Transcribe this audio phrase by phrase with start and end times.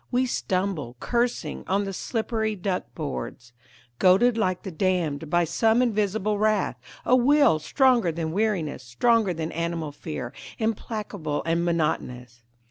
[0.09, 3.53] We stumble, cursing, on the slippery duck boards.
[3.99, 9.51] Goaded like the damned by some invisible wrath, A will stronger than weariness, stronger than
[9.51, 12.41] animal fear, Implacable and monotonous.